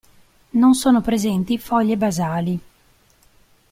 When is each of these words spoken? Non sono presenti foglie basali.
Non 0.53 0.73
sono 0.73 0.99
presenti 1.01 1.59
foglie 1.59 1.95
basali. 1.95 2.59